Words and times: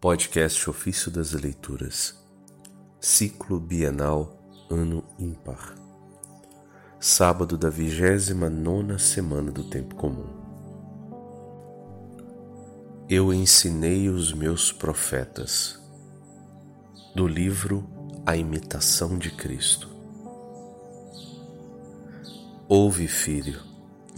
Podcast 0.00 0.70
Ofício 0.70 1.10
das 1.10 1.32
Leituras, 1.32 2.18
Ciclo 2.98 3.60
Bienal, 3.60 4.34
Ano 4.70 5.04
Ímpar, 5.18 5.74
Sábado 6.98 7.58
da 7.58 7.68
vigésima 7.68 8.48
nona 8.48 8.98
semana 8.98 9.52
do 9.52 9.62
Tempo 9.62 9.94
Comum. 9.96 10.24
Eu 13.10 13.30
ensinei 13.30 14.08
os 14.08 14.32
meus 14.32 14.72
profetas, 14.72 15.78
do 17.14 17.28
livro 17.28 17.86
A 18.24 18.34
Imitação 18.34 19.18
de 19.18 19.30
Cristo. 19.30 19.86
Ouve, 22.66 23.06
filho, 23.06 23.60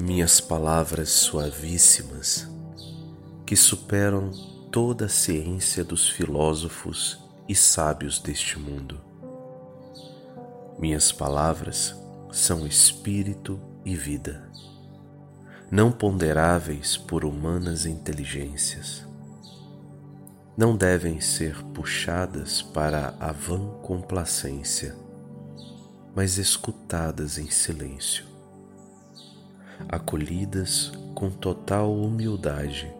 minhas 0.00 0.40
palavras 0.40 1.08
suavíssimas, 1.08 2.48
que 3.44 3.56
superam 3.56 4.51
toda 4.72 5.04
a 5.04 5.08
ciência 5.08 5.84
dos 5.84 6.08
filósofos 6.08 7.20
e 7.46 7.54
sábios 7.54 8.18
deste 8.18 8.58
mundo. 8.58 8.98
Minhas 10.78 11.12
palavras 11.12 11.94
são 12.32 12.66
espírito 12.66 13.60
e 13.84 13.94
vida, 13.94 14.50
não 15.70 15.92
ponderáveis 15.92 16.96
por 16.96 17.22
humanas 17.22 17.84
inteligências. 17.84 19.06
Não 20.56 20.74
devem 20.74 21.20
ser 21.20 21.62
puxadas 21.74 22.62
para 22.62 23.14
a 23.20 23.30
vã 23.30 23.74
complacência, 23.82 24.96
mas 26.16 26.38
escutadas 26.38 27.36
em 27.36 27.50
silêncio, 27.50 28.24
acolhidas 29.86 30.90
com 31.14 31.30
total 31.30 31.94
humildade 31.94 32.90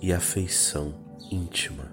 e 0.00 0.10
afeição 0.10 1.01
íntima. 1.32 1.90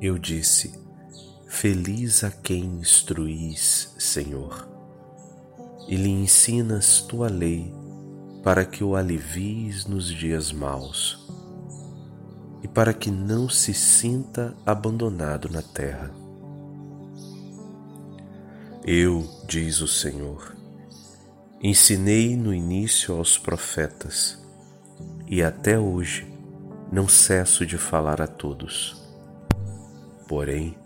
Eu 0.00 0.18
disse: 0.18 0.78
Feliz 1.46 2.22
a 2.22 2.30
quem 2.30 2.64
instruís, 2.64 3.94
Senhor, 3.98 4.68
e 5.88 5.96
lhe 5.96 6.10
ensinas 6.10 7.00
tua 7.00 7.28
lei 7.28 7.72
para 8.42 8.64
que 8.64 8.84
o 8.84 8.94
alivies 8.94 9.86
nos 9.86 10.06
dias 10.06 10.52
maus 10.52 11.26
e 12.62 12.68
para 12.68 12.92
que 12.92 13.10
não 13.10 13.48
se 13.48 13.72
sinta 13.72 14.54
abandonado 14.64 15.48
na 15.48 15.62
terra. 15.62 16.10
Eu, 18.84 19.28
diz 19.48 19.80
o 19.80 19.88
Senhor, 19.88 20.55
Ensinei 21.62 22.36
no 22.36 22.52
início 22.52 23.16
aos 23.16 23.38
profetas, 23.38 24.38
e 25.26 25.42
até 25.42 25.78
hoje 25.78 26.30
não 26.92 27.08
cesso 27.08 27.64
de 27.64 27.78
falar 27.78 28.20
a 28.20 28.26
todos. 28.26 29.02
Porém, 30.28 30.76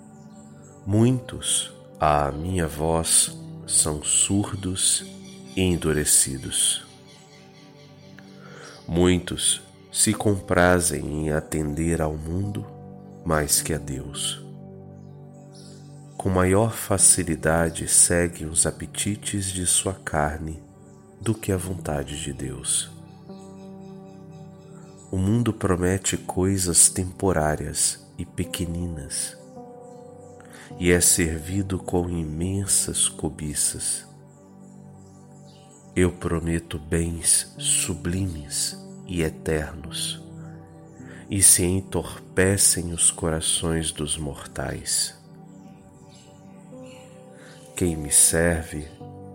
muitos 0.86 1.72
à 1.98 2.30
minha 2.30 2.68
voz 2.68 3.36
são 3.66 4.00
surdos 4.04 5.04
e 5.56 5.60
endurecidos. 5.60 6.86
Muitos 8.86 9.60
se 9.90 10.14
comprazem 10.14 11.04
em 11.04 11.32
atender 11.32 12.00
ao 12.00 12.16
mundo 12.16 12.64
mais 13.24 13.60
que 13.60 13.74
a 13.74 13.78
Deus. 13.78 14.49
Com 16.20 16.28
maior 16.28 16.74
facilidade 16.74 17.88
seguem 17.88 18.46
os 18.46 18.66
apetites 18.66 19.46
de 19.46 19.64
sua 19.64 19.94
carne 19.94 20.62
do 21.18 21.34
que 21.34 21.50
a 21.50 21.56
vontade 21.56 22.20
de 22.20 22.30
Deus. 22.30 22.90
O 25.10 25.16
mundo 25.16 25.50
promete 25.50 26.18
coisas 26.18 26.90
temporárias 26.90 28.06
e 28.18 28.26
pequeninas 28.26 29.34
e 30.78 30.90
é 30.90 31.00
servido 31.00 31.78
com 31.78 32.06
imensas 32.10 33.08
cobiças. 33.08 34.06
Eu 35.96 36.12
prometo 36.12 36.78
bens 36.78 37.54
sublimes 37.56 38.76
e 39.06 39.22
eternos, 39.22 40.22
e 41.30 41.42
se 41.42 41.64
entorpecem 41.64 42.92
os 42.92 43.10
corações 43.10 43.90
dos 43.90 44.18
mortais. 44.18 45.18
Quem 47.80 47.96
me 47.96 48.10
serve 48.10 48.86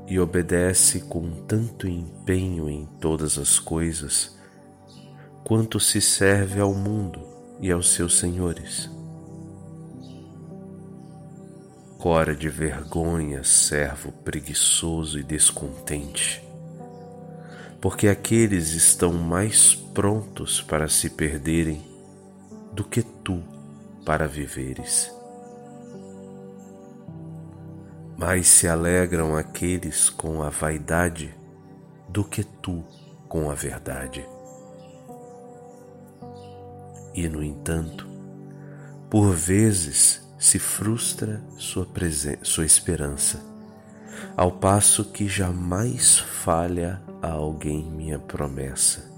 e 0.05 0.19
obedece 0.19 0.99
com 0.99 1.31
tanto 1.47 1.87
empenho 1.87 2.69
em 2.69 2.85
todas 3.01 3.39
as 3.39 3.57
coisas, 3.57 4.37
quanto 5.43 5.79
se 5.79 5.99
serve 5.99 6.59
ao 6.59 6.71
mundo 6.71 7.21
e 7.59 7.71
aos 7.71 7.89
seus 7.89 8.19
senhores. 8.19 8.87
Cora 11.97 12.35
de 12.35 12.47
vergonha, 12.47 13.43
servo 13.43 14.11
preguiçoso 14.11 15.17
e 15.17 15.23
descontente, 15.23 16.47
porque 17.81 18.07
aqueles 18.07 18.73
estão 18.73 19.11
mais 19.11 19.73
prontos 19.73 20.61
para 20.61 20.87
se 20.87 21.09
perderem 21.09 21.83
do 22.73 22.83
que 22.83 23.01
tu 23.01 23.41
para 24.05 24.27
viveres 24.27 25.14
mais 28.17 28.47
se 28.47 28.67
alegram 28.67 29.35
aqueles 29.35 30.09
com 30.09 30.41
a 30.41 30.49
vaidade 30.49 31.35
do 32.07 32.23
que 32.23 32.43
tu 32.43 32.83
com 33.27 33.49
a 33.49 33.53
verdade. 33.53 34.25
E, 37.13 37.27
no 37.27 37.43
entanto, 37.43 38.07
por 39.09 39.31
vezes 39.31 40.21
se 40.37 40.59
frustra 40.59 41.41
sua, 41.57 41.87
sua 42.41 42.65
esperança, 42.65 43.43
ao 44.35 44.51
passo 44.51 45.05
que 45.05 45.27
jamais 45.27 46.17
falha 46.17 47.01
a 47.21 47.31
alguém 47.31 47.83
minha 47.83 48.19
promessa, 48.19 49.11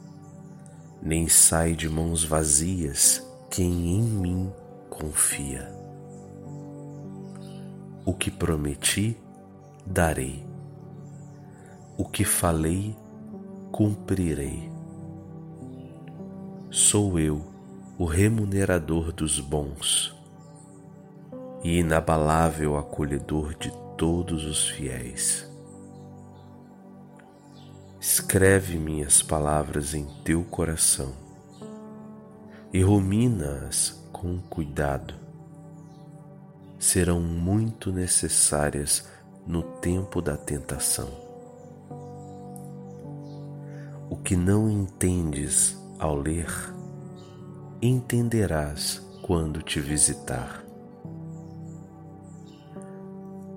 nem 1.02 1.28
sai 1.28 1.74
de 1.74 1.90
mãos 1.90 2.24
vazias 2.24 3.24
quem 3.50 3.98
em 3.98 4.02
mim 4.02 4.54
confia. 4.90 5.77
O 8.08 8.14
que 8.14 8.32
prometi, 8.32 9.18
darei. 9.86 10.48
O 11.98 12.06
que 12.06 12.24
falei, 12.24 12.96
cumprirei. 13.70 14.72
Sou 16.70 17.20
eu 17.20 17.46
o 17.98 18.06
remunerador 18.06 19.12
dos 19.12 19.42
bons 19.42 20.16
e 21.62 21.80
inabalável 21.80 22.78
acolhedor 22.78 23.54
de 23.56 23.74
todos 23.98 24.46
os 24.46 24.70
fiéis. 24.70 25.46
Escreve 28.00 28.78
minhas 28.78 29.22
palavras 29.22 29.94
em 29.94 30.06
teu 30.24 30.46
coração 30.46 31.12
e 32.72 32.82
rumina-as 32.82 34.02
com 34.14 34.40
cuidado 34.40 35.27
serão 36.80 37.20
muito 37.20 37.92
necessárias 37.92 39.08
no 39.46 39.64
tempo 39.64 40.22
da 40.22 40.38
tentação. 40.38 41.10
O 44.10 44.16
que 44.16 44.36
não 44.36 44.70
entendes 44.70 45.78
ao 46.00 46.16
ler, 46.16 46.48
entenderás 47.82 49.02
quando 49.22 49.62
te 49.62 49.80
visitar. 49.80 50.64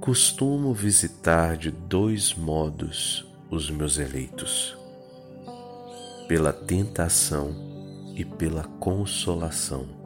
Costumo 0.00 0.72
visitar 0.72 1.56
de 1.56 1.70
dois 1.70 2.34
modos 2.34 3.28
os 3.50 3.70
meus 3.70 3.98
eleitos: 3.98 4.76
pela 6.26 6.52
tentação 6.52 7.54
e 8.14 8.24
pela 8.24 8.64
consolação 8.64 9.99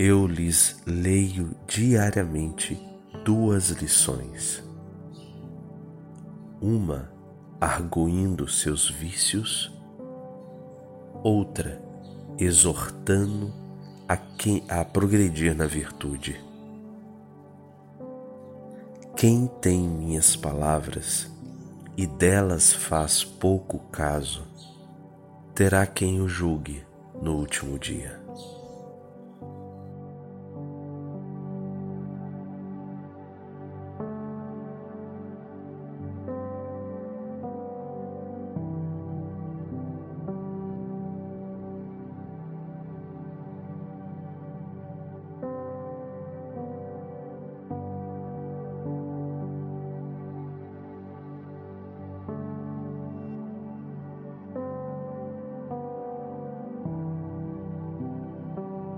eu 0.00 0.28
lhes 0.28 0.80
leio 0.86 1.56
diariamente 1.66 2.80
duas 3.24 3.70
lições. 3.70 4.62
Uma 6.60 7.10
arguindo 7.60 8.46
seus 8.46 8.88
vícios, 8.88 9.76
outra 11.20 11.82
exortando 12.38 13.52
a 14.06 14.16
quem 14.16 14.62
a 14.68 14.84
progredir 14.84 15.56
na 15.56 15.66
virtude. 15.66 16.40
Quem 19.16 19.48
tem 19.60 19.80
minhas 19.80 20.36
palavras 20.36 21.28
e 21.96 22.06
delas 22.06 22.72
faz 22.72 23.24
pouco 23.24 23.80
caso, 23.90 24.46
terá 25.56 25.84
quem 25.88 26.20
o 26.20 26.28
julgue 26.28 26.86
no 27.20 27.34
último 27.34 27.76
dia. 27.80 28.27